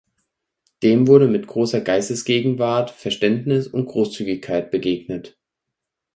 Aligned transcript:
Dem 0.81 1.05
wurde 1.05 1.27
mit 1.27 1.45
großer 1.45 1.79
Geistesgegenwart, 1.79 2.89
Verständnis 2.89 3.67
und 3.67 3.85
Großzügigkeit 3.85 4.71
begegnet. 4.71 5.37